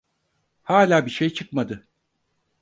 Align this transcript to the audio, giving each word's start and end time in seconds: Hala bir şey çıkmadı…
Hala 0.63 1.05
bir 1.05 1.11
şey 1.11 1.29
çıkmadı… 1.29 1.87